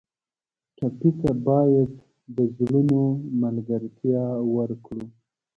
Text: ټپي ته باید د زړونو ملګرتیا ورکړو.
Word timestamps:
ټپي 0.75 1.09
ته 1.19 1.31
باید 1.47 1.91
د 2.35 2.37
زړونو 2.57 3.01
ملګرتیا 3.41 4.25
ورکړو. 4.55 5.05